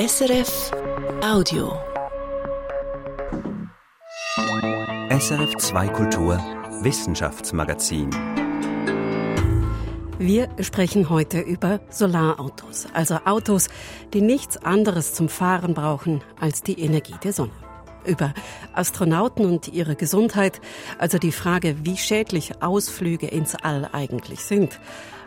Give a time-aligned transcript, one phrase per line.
[0.00, 0.70] SRF
[1.22, 1.78] Audio.
[5.10, 6.38] SRF 2 Kultur
[6.80, 8.08] Wissenschaftsmagazin.
[10.18, 13.68] Wir sprechen heute über Solarautos, also Autos,
[14.14, 17.52] die nichts anderes zum Fahren brauchen als die Energie der Sonne.
[18.06, 18.32] Über
[18.72, 20.62] Astronauten und ihre Gesundheit,
[20.96, 24.80] also die Frage, wie schädlich Ausflüge ins All eigentlich sind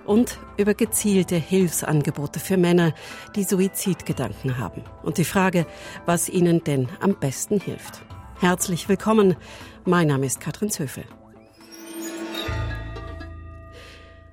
[0.05, 2.93] und über gezielte Hilfsangebote für Männer,
[3.35, 5.65] die Suizidgedanken haben und die Frage,
[6.05, 8.01] was ihnen denn am besten hilft.
[8.39, 9.35] Herzlich willkommen,
[9.85, 11.05] mein Name ist Katrin Zöfel.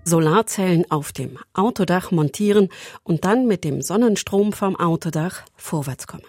[0.05, 2.69] Solarzellen auf dem Autodach montieren
[3.05, 6.27] und dann mit dem Sonnenstrom vom Autodach vorwärtskommen.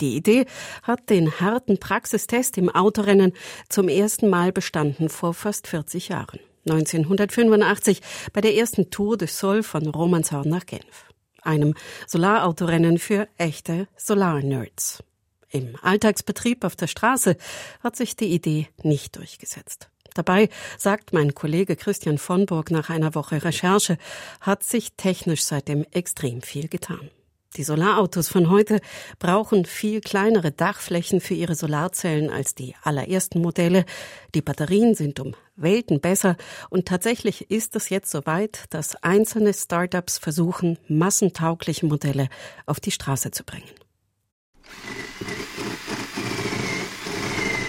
[0.00, 0.44] Die Idee
[0.82, 3.32] hat den harten Praxistest im Autorennen
[3.68, 6.38] zum ersten Mal bestanden vor fast 40 Jahren.
[6.68, 8.00] 1985
[8.32, 11.06] bei der ersten Tour de Sol von Romanshorn nach Genf.
[11.42, 11.74] Einem
[12.06, 15.02] Solarautorennen für echte Solarnerds.
[15.50, 17.36] Im Alltagsbetrieb auf der Straße
[17.82, 19.88] hat sich die Idee nicht durchgesetzt.
[20.14, 23.98] Dabei, sagt mein Kollege Christian von Burg nach einer Woche Recherche,
[24.40, 27.10] hat sich technisch seitdem extrem viel getan.
[27.56, 28.80] Die Solarautos von heute
[29.18, 33.86] brauchen viel kleinere Dachflächen für ihre Solarzellen als die allerersten Modelle.
[34.34, 36.36] Die Batterien sind um Welten besser
[36.68, 42.28] und tatsächlich ist es jetzt soweit, dass einzelne Startups versuchen, massentaugliche Modelle
[42.66, 43.70] auf die Straße zu bringen.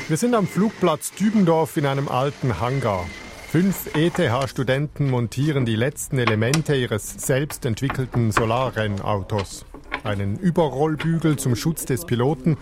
[0.09, 3.05] Wir sind am Flugplatz Dübendorf in einem alten Hangar.
[3.49, 9.65] Fünf ETH-Studenten montieren die letzten Elemente ihres selbst entwickelten Solarrennautos
[10.08, 12.58] einen Überrollbügel zum Schutz des Piloten.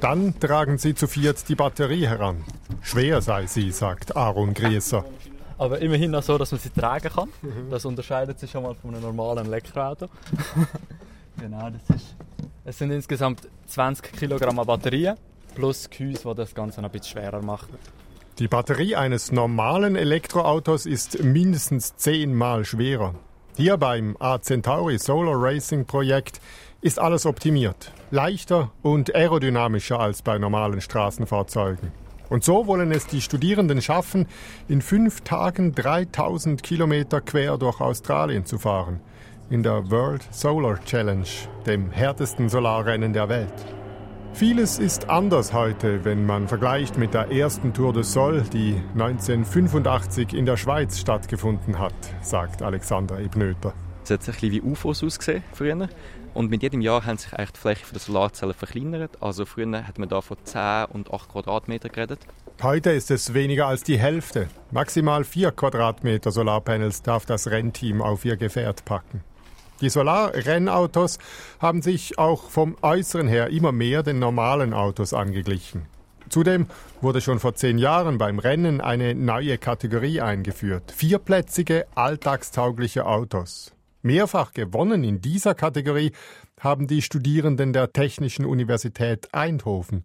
[0.00, 2.44] Dann tragen sie zu viert die Batterie heran.
[2.82, 5.04] Schwer sei sie, sagt Aaron Grieser.
[5.58, 7.28] Aber immerhin auch so, dass man sie tragen kann.
[7.70, 10.06] Das unterscheidet sich schon mal von einem normalen Elektroauto.
[11.40, 12.14] genau, das ist.
[12.64, 15.16] Es sind insgesamt 20 Kilogramm Batterien
[15.54, 17.74] plus Gehäuse, die das Ganze noch ein bisschen schwerer machen.
[18.38, 23.14] Die Batterie eines normalen Elektroautos ist mindestens zehnmal schwerer.
[23.56, 26.42] Hier beim A Centauri Solar Racing Projekt
[26.80, 31.92] ist alles optimiert, leichter und aerodynamischer als bei normalen Straßenfahrzeugen.
[32.28, 34.26] Und so wollen es die Studierenden schaffen,
[34.68, 39.00] in fünf Tagen 3000 Kilometer quer durch Australien zu fahren,
[39.48, 41.26] in der World Solar Challenge,
[41.66, 43.54] dem härtesten Solarrennen der Welt.
[44.32, 50.34] Vieles ist anders heute, wenn man vergleicht mit der ersten Tour de Sol, die 1985
[50.34, 53.72] in der Schweiz stattgefunden hat, sagt Alexander Ebnöter.
[54.04, 55.88] Es hat ein bisschen wie UFOs ausgesehen früher.
[56.36, 59.22] Und mit jedem Jahr haben sich eigentlich die Fläche der Solarzellen verkleinert.
[59.22, 62.20] Also früher hat man da von 10 und 8 Quadratmeter geredet.
[62.62, 64.48] Heute ist es weniger als die Hälfte.
[64.70, 69.24] Maximal 4 Quadratmeter Solarpanels darf das Rennteam auf ihr Gefährt packen.
[69.80, 71.18] Die Solarrennautos
[71.58, 75.86] haben sich auch vom Äußeren her immer mehr den normalen Autos angeglichen.
[76.28, 76.66] Zudem
[77.00, 80.92] wurde schon vor zehn Jahren beim Rennen eine neue Kategorie eingeführt.
[80.94, 83.75] Vierplätzige, alltagstaugliche Autos.
[84.06, 86.12] Mehrfach gewonnen in dieser Kategorie
[86.60, 90.04] haben die Studierenden der Technischen Universität Eindhoven.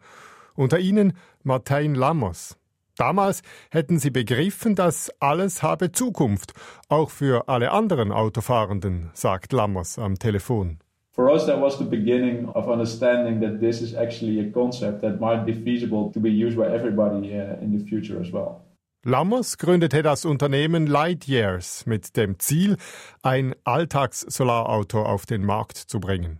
[0.56, 1.14] Unter ihnen
[1.44, 2.58] Martin Lammers.
[2.98, 6.54] Damals hätten sie begriffen, dass alles habe Zukunft,
[6.90, 10.80] auch für alle anderen Autofahrenden, sagt Lammers am Telefon.
[11.14, 15.20] For us, that was the beginning of understanding that this is actually a concept that
[15.20, 18.62] might be feasible to be used by everybody uh, in the future as well.
[19.04, 22.78] Lammers gründete das Unternehmen Lightyears mit dem Ziel,
[23.24, 26.40] ein Alltags-Solarauto auf den Markt zu bringen.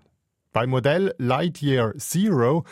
[0.54, 2.64] Beim Modell Lightyear Zero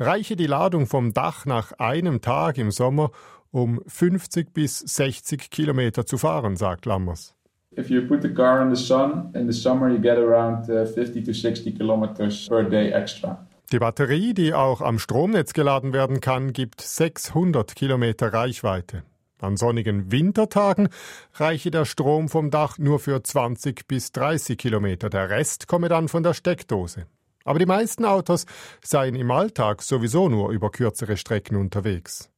[0.00, 3.12] reiche die Ladung vom Dach nach einem Tag im Sommer
[3.52, 7.32] um 50 bis 60 Kilometer zu fahren, sagt Lammers.
[7.78, 11.22] If you put the car in the sun, in the summer you get around 50
[11.22, 13.46] uh, to 60 kilometers per day extra.
[13.70, 19.04] Die Batterie, die auch am Stromnetz geladen werden kann, gibt 600 Kilometer Reichweite.
[19.38, 20.88] An sonnigen Wintertagen
[21.34, 25.10] reiche der Strom vom Dach nur für 20 bis 30 Kilometer.
[25.10, 27.06] Der Rest komme dann von der Steckdose.
[27.44, 28.46] Aber die meisten Autos
[28.82, 32.30] seien im Alltag sowieso nur über kürzere Strecken unterwegs.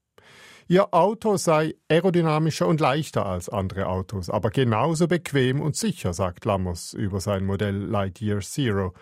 [0.67, 6.44] Ihr Auto sei aerodynamischer und leichter als andere Autos, aber genauso bequem und sicher, sagt
[6.44, 8.93] Lammers über sein Modell Lightyear Zero.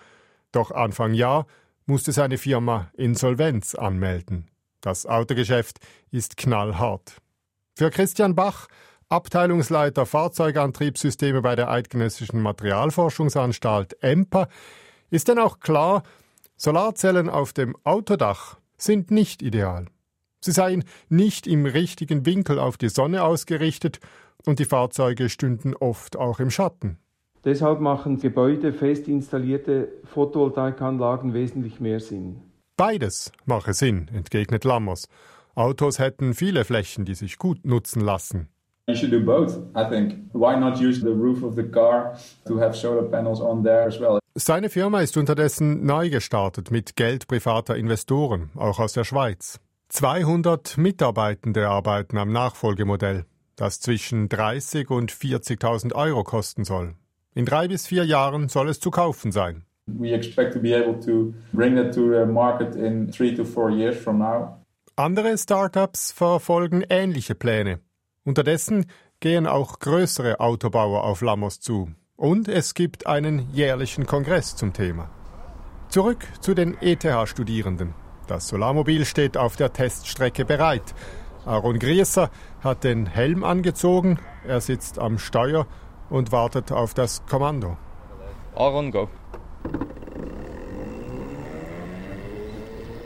[0.52, 1.46] Doch Anfang Jahr
[1.86, 4.48] musste seine Firma Insolvenz anmelden.
[4.80, 5.80] Das Autogeschäft
[6.12, 7.16] ist knallhart.
[7.78, 8.68] Für Christian Bach,
[9.10, 14.48] Abteilungsleiter Fahrzeugantriebssysteme bei der Eidgenössischen Materialforschungsanstalt EMPA,
[15.10, 16.02] ist denn auch klar,
[16.56, 19.88] Solarzellen auf dem Autodach sind nicht ideal.
[20.40, 24.00] Sie seien nicht im richtigen Winkel auf die Sonne ausgerichtet
[24.46, 26.96] und die Fahrzeuge stünden oft auch im Schatten.
[27.44, 32.40] Deshalb machen Gebäude fest installierte Photovoltaikanlagen wesentlich mehr Sinn.
[32.78, 35.08] Beides mache Sinn, entgegnet Lammers.
[35.56, 38.48] Autos hätten viele Flächen, die sich gut nutzen lassen.
[38.88, 40.28] You should do both, I think.
[40.34, 42.16] Why not use the roof of the car
[42.46, 44.20] to have solar panels on there as well?
[44.34, 49.58] Seine Firma ist unterdessen neu gestartet mit Geld privater Investoren, auch aus der Schweiz.
[49.88, 53.24] 200 Mitarbeitende arbeiten am Nachfolgemodell,
[53.56, 56.94] das zwischen 30 und 40.000 Euro kosten soll.
[57.34, 59.64] In drei bis vier Jahren soll es zu kaufen sein.
[59.86, 63.70] We expect to be able to bring that to the market in three to four
[63.70, 64.55] years from now.
[64.98, 67.80] Andere Startups verfolgen ähnliche Pläne.
[68.24, 68.86] Unterdessen
[69.20, 71.90] gehen auch größere Autobauer auf Lamos zu.
[72.16, 75.10] Und es gibt einen jährlichen Kongress zum Thema.
[75.90, 77.92] Zurück zu den ETH-Studierenden.
[78.26, 80.94] Das Solarmobil steht auf der Teststrecke bereit.
[81.44, 82.30] Aaron Grieser
[82.62, 85.66] hat den Helm angezogen, er sitzt am Steuer
[86.08, 87.76] und wartet auf das Kommando.
[88.54, 89.10] Aaron, go.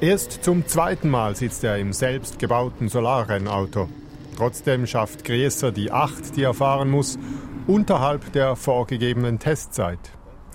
[0.01, 3.91] Erst zum zweiten Mal sitzt er im selbstgebauten Solarrennauto.
[4.35, 7.19] Trotzdem schafft Grieser die Acht, die er fahren muss,
[7.67, 9.99] unterhalb der vorgegebenen Testzeit.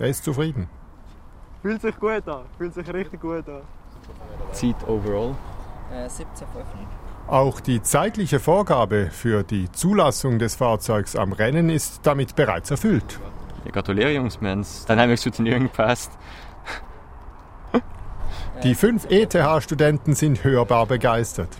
[0.00, 0.68] Er ist zufrieden.
[1.62, 3.62] Fühlt sich gut an, fühlt sich richtig gut an.
[4.50, 5.36] Zeit overall?
[5.92, 6.16] Äh, 17,5.
[7.28, 13.20] Auch die zeitliche Vorgabe für die Zulassung des Fahrzeugs am Rennen ist damit bereits erfüllt.
[13.64, 16.10] Ja, gratuliere Jungs, wir haben es Dynamics zu Turnieren gepasst.
[18.62, 21.50] Die fünf ETH-Studenten sind hörbar begeistert.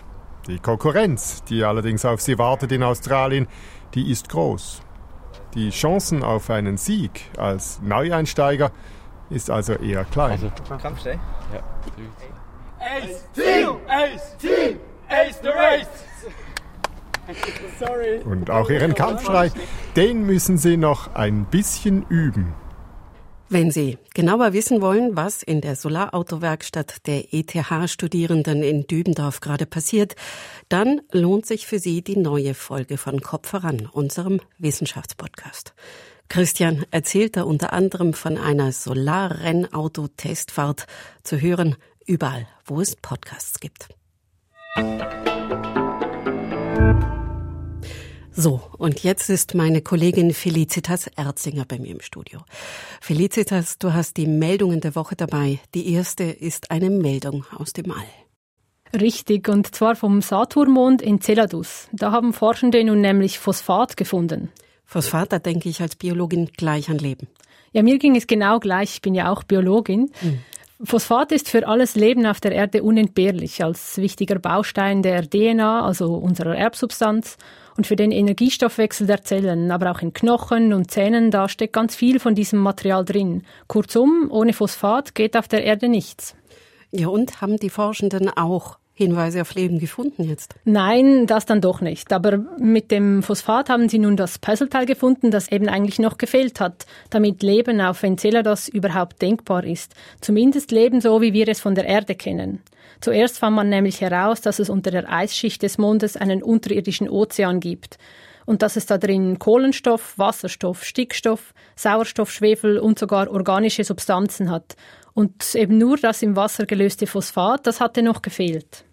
[0.47, 3.47] Die Konkurrenz, die allerdings auf sie wartet in Australien,
[3.93, 4.81] die ist groß.
[5.53, 8.71] Die Chancen auf einen Sieg als Neueinsteiger
[9.29, 10.31] ist also eher klein.
[10.31, 10.51] Also,
[10.81, 11.19] Kampfsteh?
[11.53, 11.61] ja.
[12.79, 13.75] Ace, Team!
[13.87, 14.79] Ace, Team!
[15.09, 15.87] Ace the race!
[17.79, 18.21] Sorry.
[18.23, 19.51] Und auch ihren Kampfschrei,
[19.95, 22.53] den müssen sie noch ein bisschen üben.
[23.49, 30.17] Wenn Sie genauer wissen wollen, was in der Solarautowerkstatt der ETH-Studierenden in Dübendorf gerade passiert,
[30.67, 35.73] dann lohnt sich für Sie die neue Folge von Kopf voran, unserem Wissenschaftspodcast.
[36.27, 40.85] Christian erzählt da unter anderem von einer Solarrennauto-Testfahrt
[41.23, 43.87] zu hören, überall, wo es Podcasts gibt.
[48.39, 52.41] So, und jetzt ist meine Kollegin Felicitas Erzinger bei mir im Studio.
[53.01, 55.57] Felicitas, du hast die Meldungen der Woche dabei.
[55.73, 58.99] Die erste ist eine Meldung aus dem All.
[59.01, 61.87] Richtig, und zwar vom Saturnmond in Celadus.
[61.91, 64.51] Da haben Forschende nun nämlich Phosphat gefunden.
[64.85, 67.27] Phosphat, da denke ich als Biologin gleich an Leben.
[67.71, 68.91] Ja, mir ging es genau gleich.
[68.93, 70.11] Ich bin ja auch Biologin.
[70.21, 70.39] Mhm.
[70.83, 76.13] Phosphat ist für alles Leben auf der Erde unentbehrlich als wichtiger Baustein der DNA, also
[76.13, 77.37] unserer Erbsubstanz,
[77.77, 81.95] und für den Energiestoffwechsel der Zellen, aber auch in Knochen und Zähnen, da steckt ganz
[81.95, 83.43] viel von diesem Material drin.
[83.67, 86.35] Kurzum, ohne Phosphat geht auf der Erde nichts.
[86.91, 90.55] Ja, und haben die Forschenden auch Hinweise auf Leben gefunden jetzt?
[90.65, 92.11] Nein, das dann doch nicht.
[92.11, 96.59] Aber mit dem Phosphat haben sie nun das Puzzleteil gefunden, das eben eigentlich noch gefehlt
[96.59, 99.93] hat, damit Leben auf Enceladus überhaupt denkbar ist.
[100.19, 102.63] Zumindest Leben so, wie wir es von der Erde kennen.
[103.01, 107.59] Zuerst fand man nämlich heraus, dass es unter der Eisschicht des Mondes einen unterirdischen Ozean
[107.59, 107.97] gibt
[108.45, 114.75] und dass es da drin Kohlenstoff, Wasserstoff, Stickstoff, Sauerstoff, Schwefel und sogar organische Substanzen hat.
[115.13, 118.85] Und eben nur das im Wasser gelöste Phosphat, das hatte noch gefehlt.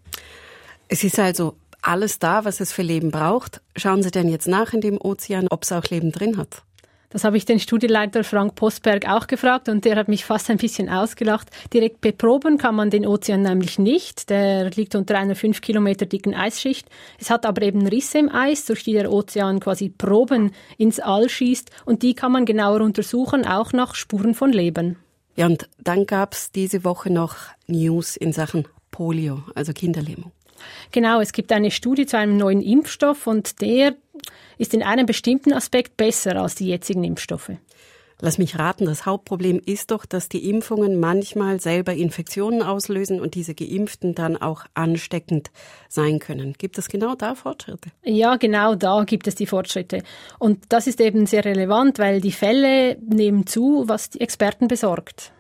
[0.88, 3.61] Es ist also alles da, was es für Leben braucht.
[3.76, 6.62] Schauen Sie denn jetzt nach in dem Ozean, ob es auch Leben drin hat?
[7.14, 10.56] Das habe ich den Studieleiter Frank Postberg auch gefragt und der hat mich fast ein
[10.56, 11.49] bisschen ausgelacht.
[11.73, 14.30] Direkt beproben kann man den Ozean nämlich nicht.
[14.30, 16.88] Der liegt unter einer fünf Kilometer dicken Eisschicht.
[17.21, 21.28] Es hat aber eben Risse im Eis, durch die der Ozean quasi Proben ins All
[21.28, 24.97] schießt und die kann man genauer untersuchen, auch nach Spuren von Leben.
[25.37, 27.37] Ja, und dann gab es diese Woche noch
[27.68, 30.33] News in Sachen Polio, also Kinderlähmung.
[30.90, 33.94] Genau, es gibt eine Studie zu einem neuen Impfstoff und der
[34.59, 37.52] ist in einem bestimmten Aspekt besser als die jetzigen Impfstoffe.
[38.21, 43.35] Lass mich raten, das Hauptproblem ist doch, dass die Impfungen manchmal selber Infektionen auslösen und
[43.35, 45.50] diese Geimpften dann auch ansteckend
[45.88, 46.54] sein können.
[46.56, 47.90] Gibt es genau da Fortschritte?
[48.04, 50.02] Ja, genau da gibt es die Fortschritte.
[50.38, 55.33] Und das ist eben sehr relevant, weil die Fälle nehmen zu, was die Experten besorgt.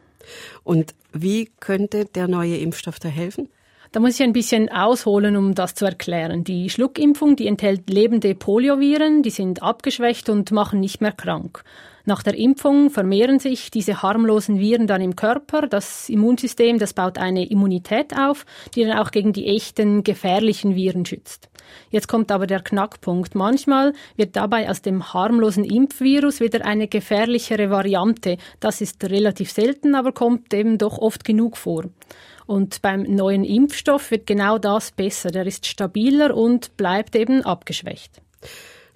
[0.64, 3.48] Und wie könnte der neue Impfstoff da helfen?
[3.94, 6.42] Da muss ich ein bisschen ausholen, um das zu erklären.
[6.42, 11.62] Die Schluckimpfung, die enthält lebende Polioviren, die sind abgeschwächt und machen nicht mehr krank.
[12.04, 15.68] Nach der Impfung vermehren sich diese harmlosen Viren dann im Körper.
[15.68, 21.06] Das Immunsystem, das baut eine Immunität auf, die dann auch gegen die echten gefährlichen Viren
[21.06, 21.48] schützt.
[21.90, 23.36] Jetzt kommt aber der Knackpunkt.
[23.36, 28.38] Manchmal wird dabei aus dem harmlosen Impfvirus wieder eine gefährlichere Variante.
[28.58, 31.84] Das ist relativ selten, aber kommt eben doch oft genug vor.
[32.46, 35.30] Und beim neuen Impfstoff wird genau das besser.
[35.30, 38.20] Der ist stabiler und bleibt eben abgeschwächt.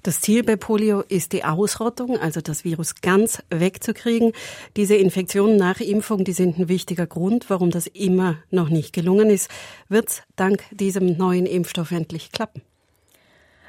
[0.03, 4.33] Das Ziel bei Polio ist die Ausrottung, also das Virus ganz wegzukriegen.
[4.77, 9.29] Diese Infektionen nach Impfung, die sind ein wichtiger Grund, warum das immer noch nicht gelungen
[9.29, 9.51] ist.
[9.89, 12.63] Wird es dank diesem neuen Impfstoff endlich klappen?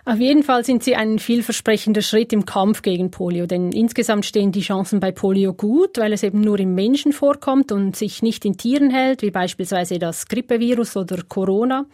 [0.10, 4.51] Auf jeden Fall sind sie ein vielversprechender Schritt im Kampf gegen Polio, denn insgesamt stehen
[4.51, 8.44] die Chancen bei Polio gut, weil es eben nur im Menschen vorkommt und sich nicht
[8.44, 11.86] in Tieren hält, wie beispielsweise das Grippevirus oder Corona.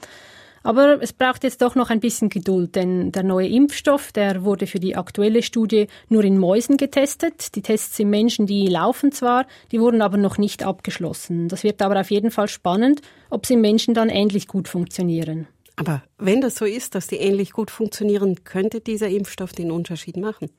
[0.64, 4.66] Aber es braucht jetzt doch noch ein bisschen Geduld, denn der neue Impfstoff, der wurde
[4.66, 7.54] für die aktuelle Studie nur in Mäusen getestet.
[7.56, 11.50] Die Tests im Menschen, die laufen zwar, die wurden aber noch nicht abgeschlossen.
[11.50, 15.50] Das wird aber auf jeden Fall spannend, ob sie im Menschen dann ähnlich gut funktionieren.
[15.78, 20.16] Aber wenn das so ist, dass die ähnlich gut funktionieren, könnte dieser Impfstoff den Unterschied
[20.16, 20.50] machen?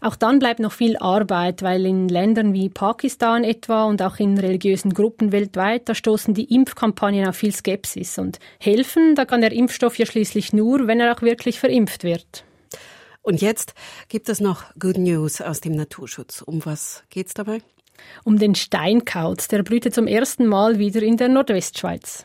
[0.00, 4.38] Auch dann bleibt noch viel Arbeit, weil in Ländern wie Pakistan etwa und auch in
[4.38, 8.18] religiösen Gruppen weltweit, da stoßen die Impfkampagnen auf viel Skepsis.
[8.18, 12.44] Und helfen, da kann der Impfstoff ja schließlich nur, wenn er auch wirklich verimpft wird.
[13.22, 13.74] Und jetzt
[14.08, 16.42] gibt es noch Good News aus dem Naturschutz.
[16.42, 17.60] Um was geht's dabei?
[18.24, 22.24] Um den Steinkauz, der blühte zum ersten Mal wieder in der Nordwestschweiz.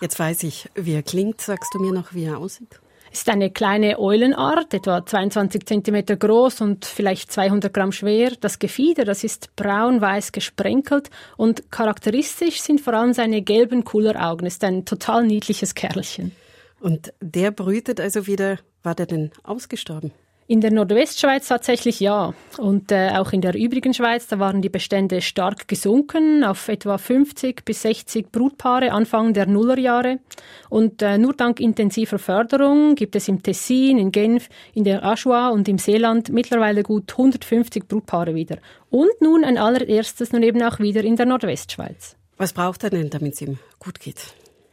[0.00, 1.40] Jetzt weiß ich, wie er klingt.
[1.40, 2.80] Sagst du mir noch, wie er aussieht?
[3.12, 8.32] Es ist eine kleine Eulenart, etwa 22 cm groß und vielleicht 200 Gramm schwer.
[8.40, 14.46] Das Gefieder, das ist braun-weiß gesprenkelt und charakteristisch sind vor allem seine gelben Kulleraugen.
[14.46, 16.32] Ist ein total niedliches Kerlchen.
[16.78, 20.12] Und der brütet also wieder, war der denn ausgestorben?
[20.48, 22.32] In der Nordwestschweiz tatsächlich ja.
[22.58, 26.98] Und äh, auch in der übrigen Schweiz, da waren die Bestände stark gesunken auf etwa
[26.98, 30.20] 50 bis 60 Brutpaare Anfang der Nullerjahre.
[30.68, 35.48] Und äh, nur dank intensiver Förderung gibt es im Tessin, in Genf, in der Aschua
[35.48, 38.58] und im Seeland mittlerweile gut 150 Brutpaare wieder.
[38.88, 42.14] Und nun ein allererstes nun eben auch wieder in der Nordwestschweiz.
[42.36, 44.32] Was braucht er denn, damit es ihm gut geht?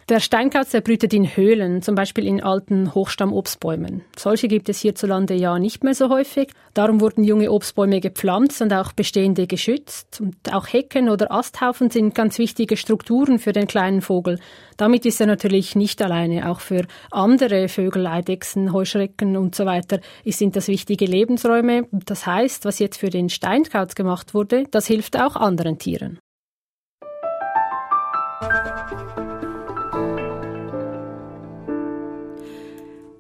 [0.10, 4.04] Der Steinkauz der brütet in Höhlen, zum Beispiel in alten Hochstammobstbäumen.
[4.18, 6.52] Solche gibt es hierzulande ja nicht mehr so häufig.
[6.74, 10.20] Darum wurden junge Obstbäume gepflanzt und auch bestehende geschützt.
[10.20, 14.40] Und auch Hecken oder Asthaufen sind ganz wichtige Strukturen für den kleinen Vogel.
[14.76, 16.50] Damit ist er natürlich nicht alleine.
[16.50, 21.88] Auch für andere Vögel, Eidechsen, Heuschrecken und so weiter sind das wichtige Lebensräume.
[21.92, 26.20] Das heißt, was jetzt für den Steinkauz gemacht wurde, das hilft auch anderen Tieren.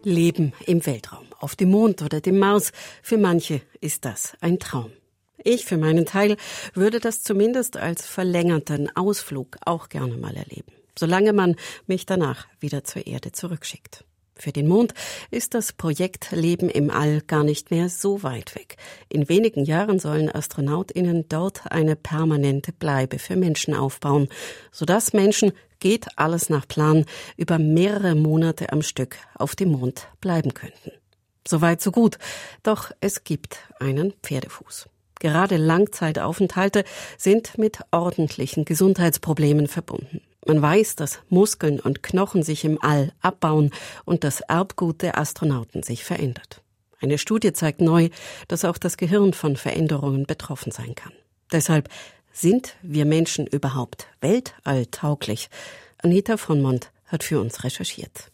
[0.03, 2.71] Leben im Weltraum, auf dem Mond oder dem Mars.
[3.01, 4.91] Für manche ist das ein Traum.
[5.43, 6.37] Ich für meinen Teil
[6.73, 11.55] würde das zumindest als verlängerten Ausflug auch gerne mal erleben, solange man
[11.85, 14.05] mich danach wieder zur Erde zurückschickt.
[14.35, 14.93] Für den Mond
[15.31, 18.77] ist das Projekt Leben im All gar nicht mehr so weit weg.
[19.09, 24.27] In wenigen Jahren sollen Astronautinnen dort eine permanente Bleibe für Menschen aufbauen,
[24.71, 27.05] sodass Menschen geht alles nach Plan,
[27.37, 30.91] über mehrere Monate am Stück auf dem Mond bleiben könnten.
[31.47, 32.17] Soweit so gut.
[32.63, 34.87] Doch es gibt einen Pferdefuß.
[35.19, 36.83] Gerade Langzeitaufenthalte
[37.17, 40.21] sind mit ordentlichen Gesundheitsproblemen verbunden.
[40.45, 43.71] Man weiß, dass Muskeln und Knochen sich im All abbauen
[44.05, 46.61] und das Erbgut der Astronauten sich verändert.
[47.01, 48.09] Eine Studie zeigt neu,
[48.47, 51.11] dass auch das Gehirn von Veränderungen betroffen sein kann.
[51.51, 51.89] Deshalb
[52.31, 55.49] sind wir Menschen überhaupt weltalltauglich?
[55.97, 58.31] Anita von Mont hat für uns recherchiert.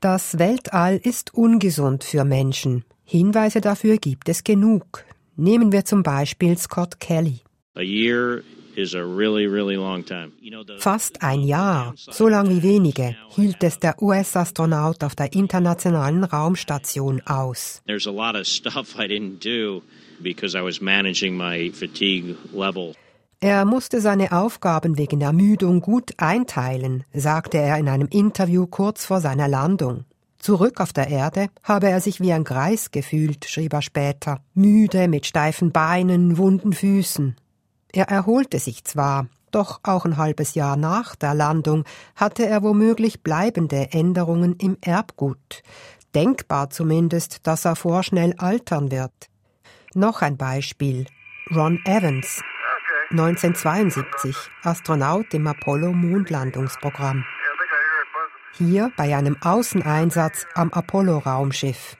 [0.00, 2.84] Das Weltall ist ungesund für Menschen.
[3.04, 5.04] Hinweise dafür gibt es genug.
[5.36, 7.40] Nehmen wir zum Beispiel Scott Kelly.
[10.78, 17.22] Fast ein Jahr, so lang wie wenige, hielt es der US-Astronaut auf der internationalen Raumstation
[17.26, 17.82] aus.
[17.86, 19.82] There's a lot of stuff I didn't do
[20.20, 22.94] because I was managing my fatigue level.
[23.40, 29.20] Er musste seine Aufgaben wegen Ermüdung gut einteilen, sagte er in einem Interview kurz vor
[29.20, 30.04] seiner Landung.
[30.38, 35.08] Zurück auf der Erde habe er sich wie ein Greis gefühlt, schrieb er später, müde,
[35.08, 37.36] mit steifen Beinen, wunden Füßen.
[37.96, 41.84] Er erholte sich zwar, doch auch ein halbes Jahr nach der Landung
[42.16, 45.62] hatte er womöglich bleibende Änderungen im Erbgut.
[46.12, 49.12] Denkbar zumindest, dass er vorschnell altern wird.
[49.94, 51.06] Noch ein Beispiel.
[51.54, 52.42] Ron Evans,
[53.12, 54.34] 1972,
[54.64, 57.24] Astronaut im Apollo-Mondlandungsprogramm.
[58.58, 61.96] Hier bei einem Außeneinsatz am Apollo-Raumschiff.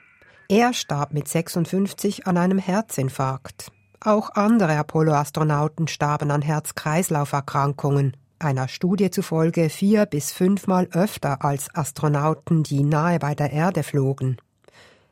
[0.49, 3.71] Er starb mit 56 an einem Herzinfarkt.
[4.01, 8.15] Auch andere Apollo-Astronauten starben an Herz-Kreislauf-Erkrankungen.
[8.39, 14.37] Einer Studie zufolge vier bis fünfmal öfter als Astronauten, die nahe bei der Erde flogen.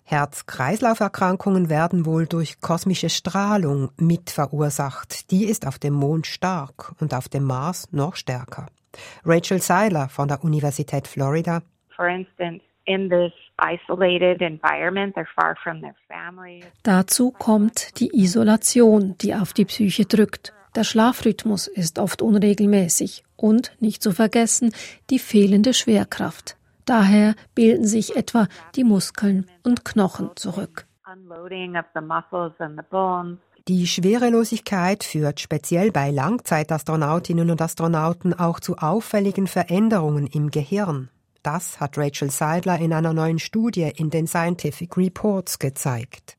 [0.04, 5.32] Herz-Kreislauf-Erkrankungen werden wohl durch kosmische Strahlung mit verursacht.
[5.32, 8.68] Die ist auf dem Mond stark und auf dem Mars noch stärker.
[9.24, 11.62] Rachel Seiler von der Universität Florida.
[11.96, 13.32] For instance, in this
[13.64, 16.64] isolated environment, they're far from their family.
[16.84, 20.54] Dazu kommt die Isolation, die auf die Psyche drückt.
[20.76, 24.74] Der Schlafrhythmus ist oft unregelmäßig und, nicht zu vergessen,
[25.10, 26.58] die fehlende Schwerkraft.
[26.86, 30.86] Daher bilden sich etwa die Muskeln und Knochen zurück.
[33.68, 41.10] Die Schwerelosigkeit führt speziell bei Langzeitastronautinnen und Astronauten auch zu auffälligen Veränderungen im Gehirn.
[41.44, 46.38] Das hat Rachel Seidler in einer neuen Studie in den Scientific Reports gezeigt.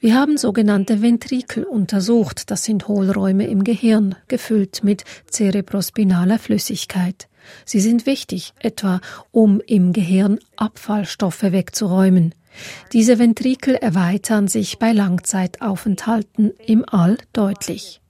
[0.00, 2.50] Wir haben sogenannte Ventrikel untersucht.
[2.50, 7.28] Das sind Hohlräume im Gehirn, gefüllt mit cerebrospinaler Flüssigkeit.
[7.64, 12.34] Sie sind wichtig, etwa um im Gehirn Abfallstoffe wegzuräumen.
[12.92, 18.02] Diese Ventrikel erweitern sich bei Langzeitaufenthalten im All deutlich.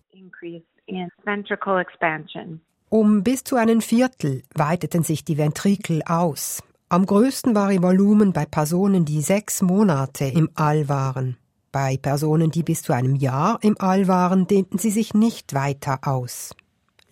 [2.88, 6.62] Um bis zu einem Viertel weiteten sich die Ventrikel aus.
[6.88, 11.36] Am größten war ihr Volumen bei Personen, die sechs Monate im All waren.
[11.72, 15.98] Bei Personen, die bis zu einem Jahr im All waren, dehnten sie sich nicht weiter
[16.02, 16.54] aus.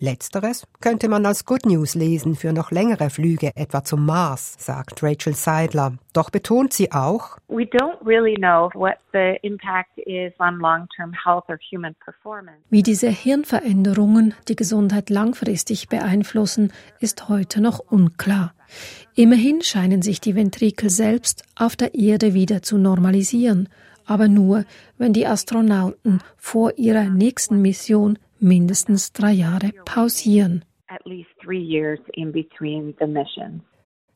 [0.05, 5.01] Letzteres könnte man als Good News lesen für noch längere Flüge, etwa zum Mars, sagt
[5.01, 5.93] Rachel Seidler.
[6.13, 11.45] Doch betont sie auch, We don't really know what the impact is on long-term health
[11.49, 12.59] or human performance.
[12.69, 18.53] Wie diese Hirnveränderungen die Gesundheit langfristig beeinflussen, ist heute noch unklar.
[19.15, 23.69] Immerhin scheinen sich die Ventrikel selbst auf der Erde wieder zu normalisieren,
[24.05, 24.65] aber nur,
[24.99, 30.65] wenn die Astronauten vor ihrer nächsten Mission mindestens drei Jahre pausieren.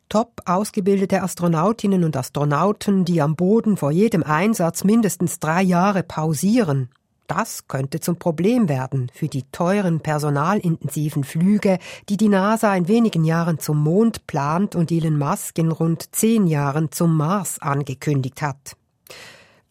[0.10, 6.90] Top ausgebildete Astronautinnen und Astronauten, die am Boden vor jedem Einsatz mindestens drei Jahre pausieren.
[7.28, 11.78] Das könnte zum Problem werden für die teuren personalintensiven Flüge,
[12.10, 16.48] die die NASA in wenigen Jahren zum Mond plant und Elon Musk in rund zehn
[16.48, 18.76] Jahren zum Mars angekündigt hat.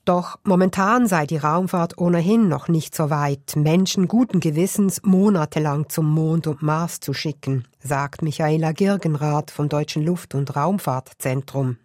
[0.08, 6.10] Doch momentan sei die Raumfahrt ohnehin noch nicht so weit, Menschen guten Gewissens monatelang zum
[6.10, 11.76] Mond und Mars zu schicken, sagt Michaela Girgenrath vom Deutschen Luft- und Raumfahrtzentrum.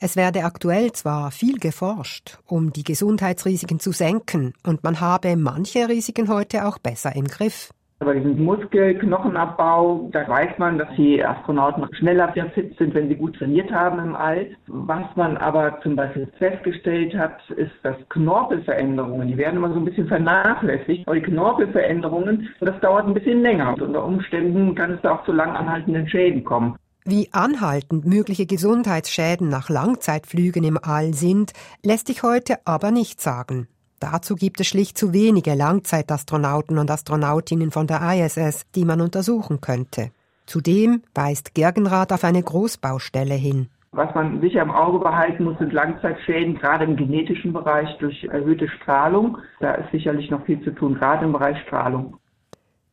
[0.00, 5.88] Es werde aktuell zwar viel geforscht, um die Gesundheitsrisiken zu senken, und man habe manche
[5.88, 7.70] Risiken heute auch besser im Griff.
[8.02, 13.36] Bei diesem Muskelknochenabbau, da weiß man, dass die Astronauten schneller fit sind, wenn sie gut
[13.36, 14.46] trainiert haben im All.
[14.68, 19.84] Was man aber zum Beispiel festgestellt hat, ist, dass Knorpelveränderungen, die werden immer so ein
[19.84, 23.74] bisschen vernachlässigt, aber die Knorpelveränderungen, das dauert ein bisschen länger.
[23.74, 26.76] Und unter Umständen kann es da auch zu lang anhaltenden Schäden kommen.
[27.04, 31.52] Wie anhaltend mögliche Gesundheitsschäden nach Langzeitflügen im All sind,
[31.84, 33.68] lässt sich heute aber nicht sagen.
[34.00, 39.60] Dazu gibt es schlicht zu wenige Langzeitastronauten und Astronautinnen von der ISS, die man untersuchen
[39.60, 40.10] könnte.
[40.46, 43.68] Zudem weist Gergenrath auf eine Großbaustelle hin.
[43.92, 48.68] Was man sicher im Auge behalten muss, sind Langzeitschäden, gerade im genetischen Bereich durch erhöhte
[48.68, 49.38] Strahlung.
[49.58, 52.16] Da ist sicherlich noch viel zu tun, gerade im Bereich Strahlung.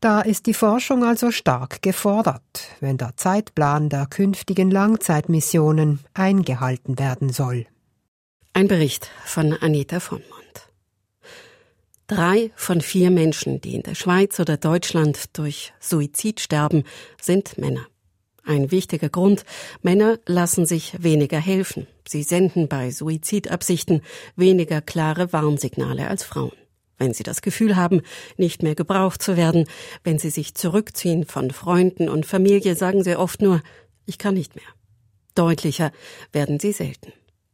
[0.02, 7.30] Da ist die Forschung also stark gefordert, wenn der Zeitplan der künftigen Langzeitmissionen eingehalten werden
[7.30, 7.66] soll.
[8.54, 10.22] Ein Bericht von Anita von
[12.08, 16.86] Drei von vier Menschen, die in der Schweiz oder Deutschland durch Suizid sterben,
[17.22, 17.86] sind Männer.
[18.46, 19.44] Ein wichtiger Grund,
[19.82, 21.86] Männer lassen sich weniger helfen.
[22.08, 24.02] Sie senden bei Suizidabsichten
[24.38, 26.54] weniger klare Warnsignale als Frauen.
[26.98, 28.02] Wenn sie das Gefühl haben,
[28.38, 29.66] nicht mehr gebraucht zu werden,
[30.06, 33.62] wenn sie sich zurückziehen von Freunden und Familie, sagen sie oft nur,
[34.06, 34.66] ich kann nicht mehr.
[35.36, 35.92] Deutlicher
[36.32, 37.12] werden sie selten.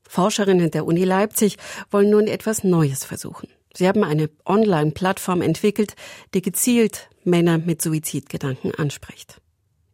[0.07, 1.57] Forscherinnen der Uni Leipzig
[1.89, 3.49] wollen nun etwas Neues versuchen.
[3.75, 5.95] Sie haben eine Online-Plattform entwickelt,
[6.33, 9.41] die gezielt Männer mit Suizidgedanken anspricht.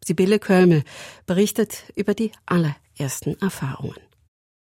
[0.03, 0.83] Sibylle Kölmel
[1.25, 3.99] berichtet über die allerersten Erfahrungen.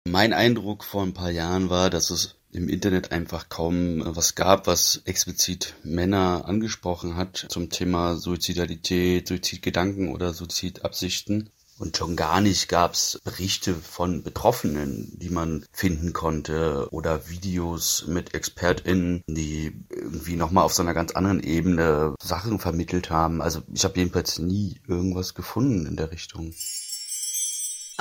[0.07, 4.65] Mein Eindruck vor ein paar Jahren war, dass es im Internet einfach kaum was gab,
[4.65, 11.51] was explizit Männer angesprochen hat zum Thema Suizidalität, Suizidgedanken oder Suizidabsichten.
[11.79, 18.05] Und schon gar nicht gab es Berichte von Betroffenen, die man finden konnte oder Videos
[18.05, 23.41] mit ExpertInnen, die irgendwie nochmal auf so einer ganz anderen Ebene Sachen vermittelt haben.
[23.41, 26.53] Also ich habe jedenfalls nie irgendwas gefunden in der Richtung.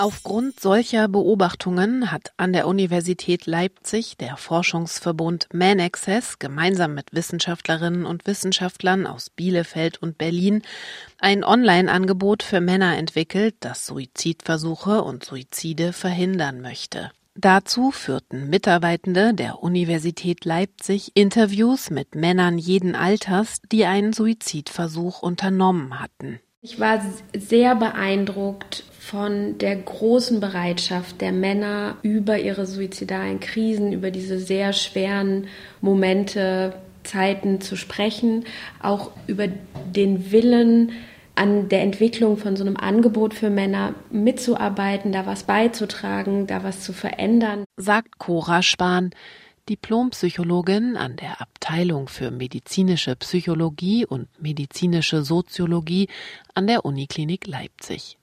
[0.00, 8.06] Aufgrund solcher Beobachtungen hat an der Universität Leipzig der Forschungsverbund Man Access gemeinsam mit Wissenschaftlerinnen
[8.06, 10.62] und Wissenschaftlern aus Bielefeld und Berlin
[11.18, 17.10] ein Online-Angebot für Männer entwickelt, das Suizidversuche und Suizide verhindern möchte.
[17.34, 25.98] Dazu führten Mitarbeitende der Universität Leipzig Interviews mit Männern jeden Alters, die einen Suizidversuch unternommen
[25.98, 26.38] hatten.
[26.60, 27.04] Ich war
[27.36, 34.74] sehr beeindruckt von der großen Bereitschaft der Männer über ihre suizidalen Krisen, über diese sehr
[34.74, 35.46] schweren
[35.80, 38.44] Momente, Zeiten zu sprechen,
[38.82, 40.92] auch über den Willen,
[41.36, 46.82] an der Entwicklung von so einem Angebot für Männer mitzuarbeiten, da was beizutragen, da was
[46.82, 47.64] zu verändern.
[47.76, 49.12] Sagt Cora Spahn,
[49.70, 56.08] Diplompsychologin an der Abteilung für medizinische Psychologie und medizinische Soziologie
[56.54, 58.17] an der Uniklinik Leipzig.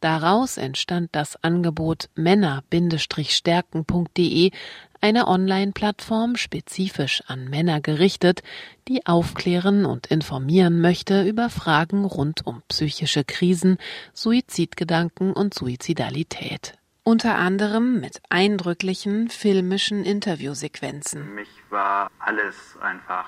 [0.00, 4.50] Daraus entstand das Angebot männer-stärken.de,
[5.00, 8.42] eine Online-Plattform spezifisch an Männer gerichtet,
[8.88, 13.76] die aufklären und informieren möchte über Fragen rund um psychische Krisen,
[14.14, 16.78] Suizidgedanken und Suizidalität.
[17.02, 21.34] Unter anderem mit eindrücklichen filmischen Interviewsequenzen.
[21.34, 23.26] Mich war alles einfach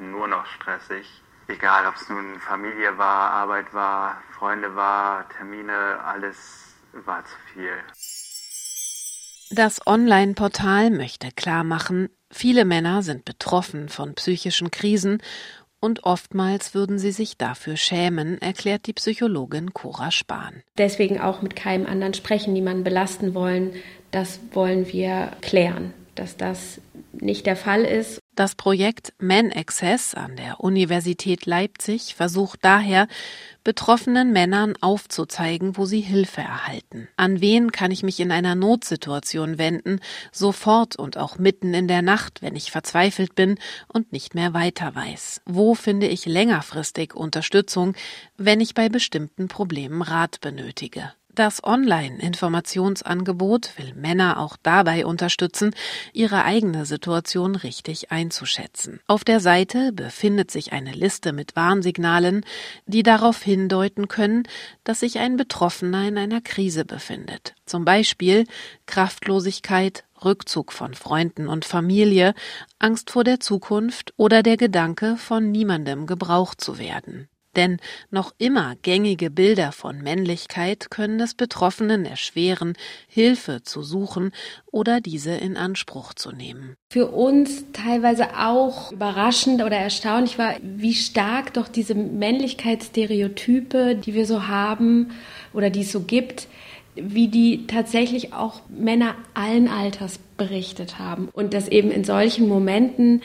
[0.00, 1.21] nur noch stressig.
[1.48, 6.74] Egal, ob es nun Familie war, Arbeit war, Freunde war, Termine, alles
[7.04, 7.72] war zu viel.
[9.50, 15.22] Das Online-Portal möchte klarmachen, viele Männer sind betroffen von psychischen Krisen
[15.78, 20.62] und oftmals würden sie sich dafür schämen, erklärt die Psychologin Cora Spahn.
[20.78, 23.74] Deswegen auch mit keinem anderen sprechen, niemanden belasten wollen,
[24.10, 26.80] das wollen wir klären, dass das
[27.12, 28.18] nicht der Fall ist.
[28.34, 33.06] Das Projekt Man Access an der Universität Leipzig versucht daher,
[33.62, 37.08] betroffenen Männern aufzuzeigen, wo sie Hilfe erhalten.
[37.16, 40.00] An wen kann ich mich in einer Notsituation wenden,
[40.32, 44.94] sofort und auch mitten in der Nacht, wenn ich verzweifelt bin und nicht mehr weiter
[44.94, 45.42] weiß?
[45.44, 47.94] Wo finde ich längerfristig Unterstützung,
[48.38, 51.12] wenn ich bei bestimmten Problemen Rat benötige?
[51.34, 55.74] Das Online-Informationsangebot will Männer auch dabei unterstützen,
[56.12, 59.00] ihre eigene Situation richtig einzuschätzen.
[59.06, 62.44] Auf der Seite befindet sich eine Liste mit Warnsignalen,
[62.84, 64.42] die darauf hindeuten können,
[64.84, 67.54] dass sich ein Betroffener in einer Krise befindet.
[67.64, 68.44] Zum Beispiel
[68.84, 72.34] Kraftlosigkeit, Rückzug von Freunden und Familie,
[72.78, 77.30] Angst vor der Zukunft oder der Gedanke, von niemandem gebraucht zu werden.
[77.56, 77.78] Denn
[78.10, 82.74] noch immer gängige Bilder von Männlichkeit können es Betroffenen erschweren,
[83.08, 84.32] Hilfe zu suchen
[84.70, 86.76] oder diese in Anspruch zu nehmen.
[86.90, 94.24] Für uns teilweise auch überraschend oder erstaunlich war, wie stark doch diese Männlichkeitsstereotype, die wir
[94.24, 95.10] so haben
[95.52, 96.48] oder die es so gibt,
[96.94, 101.28] wie die tatsächlich auch Männer allen Alters berichtet haben.
[101.32, 103.22] Und dass eben in solchen Momenten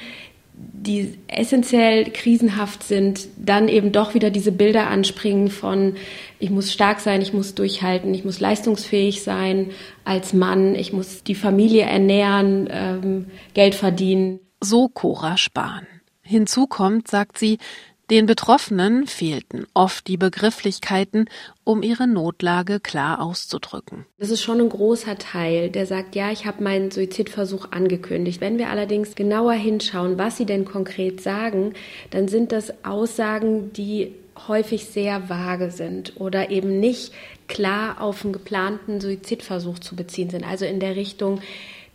[0.59, 5.95] die essentiell krisenhaft sind, dann eben doch wieder diese Bilder anspringen von,
[6.39, 9.71] ich muss stark sein, ich muss durchhalten, ich muss leistungsfähig sein
[10.03, 14.39] als Mann, ich muss die Familie ernähren, ähm, Geld verdienen.
[14.59, 15.85] So Cora Spahn.
[16.21, 17.57] Hinzu kommt, sagt sie,
[18.09, 21.29] den Betroffenen fehlten oft die Begrifflichkeiten,
[21.63, 24.05] um ihre Notlage klar auszudrücken.
[24.17, 28.39] Das ist schon ein großer Teil, der sagt, ja, ich habe meinen Suizidversuch angekündigt.
[28.39, 31.73] Wenn wir allerdings genauer hinschauen, was sie denn konkret sagen,
[32.11, 34.13] dann sind das Aussagen, die
[34.47, 37.11] häufig sehr vage sind oder eben nicht
[37.47, 40.45] klar auf einen geplanten Suizidversuch zu beziehen sind.
[40.45, 41.41] Also in der Richtung,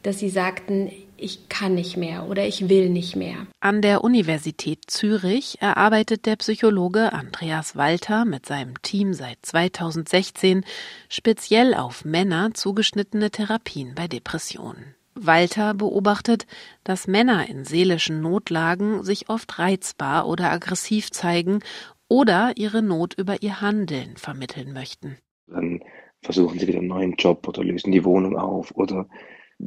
[0.02, 0.90] dass sie sagten,
[1.22, 3.46] ich kann nicht mehr oder ich will nicht mehr.
[3.60, 10.64] An der Universität Zürich erarbeitet der Psychologe Andreas Walter mit seinem Team seit 2016
[11.08, 14.94] speziell auf Männer zugeschnittene Therapien bei Depressionen.
[15.14, 16.46] Walter beobachtet,
[16.84, 21.60] dass Männer in seelischen Notlagen sich oft reizbar oder aggressiv zeigen
[22.08, 25.18] oder ihre Not über ihr Handeln vermitteln möchten.
[25.46, 25.80] Dann
[26.22, 29.06] versuchen sie wieder einen neuen Job oder lösen die Wohnung auf oder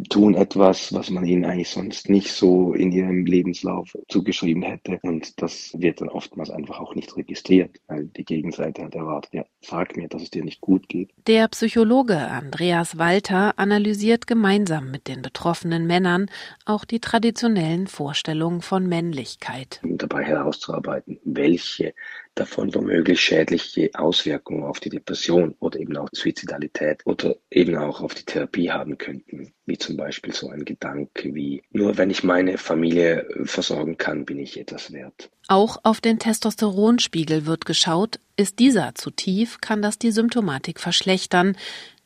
[0.10, 5.00] tun etwas, was man ihnen eigentlich sonst nicht so in ihrem Lebenslauf zugeschrieben hätte.
[5.02, 9.46] Und das wird dann oftmals einfach auch nicht registriert, weil die Gegenseite hat erwartet, ja,
[9.62, 11.12] sag mir, dass es dir nicht gut geht.
[11.28, 16.28] Der Psychologe Andreas Walter analysiert gemeinsam mit den betroffenen Männern
[16.66, 19.82] auch die traditionellen Vorstellungen von Männlichkeit.
[19.98, 21.94] Dabei herauszuarbeiten, welche
[22.36, 28.14] davon womöglich schädliche Auswirkungen auf die Depression oder eben auch Suizidalität oder eben auch auf
[28.14, 32.58] die Therapie haben könnten, wie zum Beispiel so ein Gedanke wie, nur wenn ich meine
[32.58, 35.30] Familie versorgen kann, bin ich etwas wert.
[35.48, 38.20] Auch auf den Testosteronspiegel wird geschaut.
[38.38, 41.56] Ist dieser zu tief, kann das die Symptomatik verschlechtern.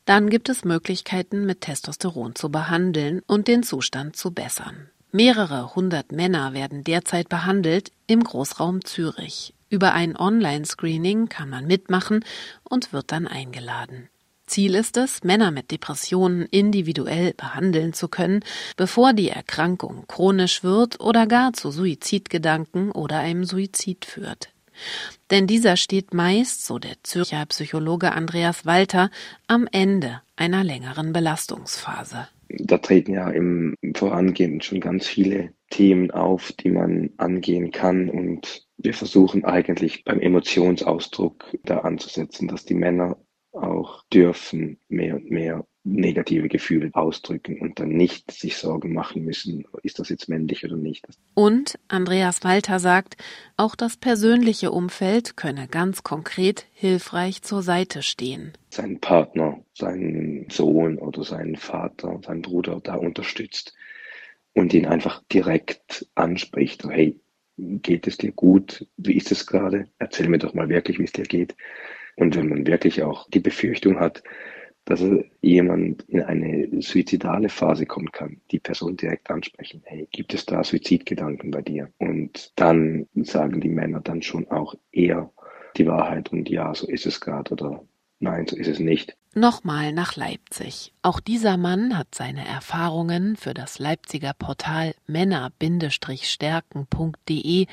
[0.04, 4.90] Dann gibt es Möglichkeiten, mit Testosteron zu behandeln und den Zustand zu bessern.
[5.12, 9.54] Mehrere hundert Männer werden derzeit behandelt im Großraum Zürich.
[9.68, 12.24] Über ein Online-Screening kann man mitmachen
[12.62, 14.08] und wird dann eingeladen.
[14.46, 18.44] Ziel ist es, Männer mit Depressionen individuell behandeln zu können,
[18.76, 24.50] bevor die Erkrankung chronisch wird oder gar zu Suizidgedanken oder einem Suizid führt.
[25.30, 29.10] Denn dieser steht meist, so der Zürcher Psychologe Andreas Walter,
[29.48, 32.28] am Ende einer längeren Belastungsphase.
[32.58, 38.10] Da treten ja im Vorangehen schon ganz viele Themen auf, die man angehen kann.
[38.10, 43.16] Und wir versuchen eigentlich beim Emotionsausdruck da anzusetzen, dass die Männer
[43.52, 49.64] auch dürfen mehr und mehr negative Gefühle ausdrücken und dann nicht sich Sorgen machen müssen,
[49.82, 51.06] ist das jetzt männlich oder nicht.
[51.34, 53.16] Und Andreas Walter sagt,
[53.56, 58.52] auch das persönliche Umfeld könne ganz konkret hilfreich zur Seite stehen.
[58.68, 63.74] Seinen Partner, seinen Sohn oder seinen Vater, seinen Bruder da unterstützt
[64.52, 67.18] und ihn einfach direkt anspricht, hey,
[67.56, 68.86] geht es dir gut?
[68.96, 69.86] Wie ist es gerade?
[69.98, 71.54] Erzähl mir doch mal wirklich, wie es dir geht.
[72.20, 74.22] Und wenn man wirklich auch die Befürchtung hat,
[74.84, 75.02] dass
[75.40, 80.62] jemand in eine suizidale Phase kommen kann, die Person direkt ansprechen, hey, gibt es da
[80.62, 81.88] Suizidgedanken bei dir?
[81.96, 85.32] Und dann sagen die Männer dann schon auch eher
[85.78, 87.82] die Wahrheit und ja, so ist es gerade oder
[88.18, 89.16] nein, so ist es nicht.
[89.34, 90.92] Nochmal nach Leipzig.
[91.00, 97.66] Auch dieser Mann hat seine Erfahrungen für das Leipziger Portal männer-stärken.de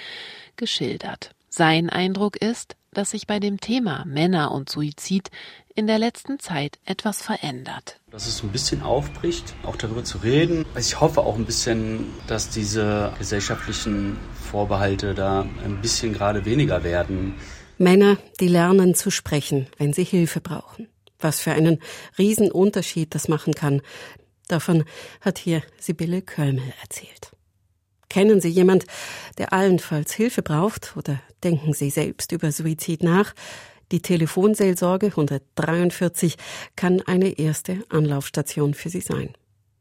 [0.55, 1.35] geschildert.
[1.49, 5.29] Sein Eindruck ist, dass sich bei dem Thema Männer und Suizid
[5.75, 7.99] in der letzten Zeit etwas verändert.
[8.09, 10.65] Dass es ein bisschen aufbricht, auch darüber zu reden.
[10.75, 17.35] Ich hoffe auch ein bisschen, dass diese gesellschaftlichen Vorbehalte da ein bisschen gerade weniger werden.
[17.77, 20.89] Männer, die lernen zu sprechen, wenn sie Hilfe brauchen.
[21.19, 21.79] Was für einen
[22.17, 23.81] Riesenunterschied das machen kann,
[24.47, 24.85] davon
[25.21, 27.36] hat hier Sibylle Kölmel erzählt.
[28.09, 28.85] Kennen Sie jemand,
[29.37, 33.33] der allenfalls Hilfe braucht oder denken Sie selbst über Suizid nach?
[33.91, 36.35] Die Telefonseelsorge 143
[36.75, 39.33] kann eine erste Anlaufstation für Sie sein.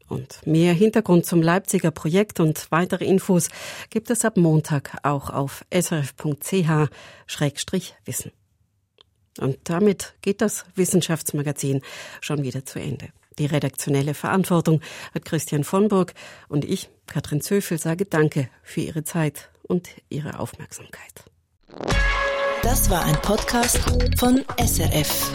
[0.07, 3.49] Und mehr Hintergrund zum Leipziger Projekt und weitere Infos
[3.89, 6.91] gibt es ab Montag auch auf srf.ch-wissen.
[9.39, 11.81] Und damit geht das Wissenschaftsmagazin
[12.21, 13.09] schon wieder zu Ende.
[13.39, 14.81] Die redaktionelle Verantwortung
[15.13, 16.13] hat Christian von Burg
[16.47, 21.25] und ich, Katrin Zöfel, sage Danke für Ihre Zeit und Ihre Aufmerksamkeit.
[22.63, 23.79] Das war ein Podcast
[24.17, 25.31] von SRF.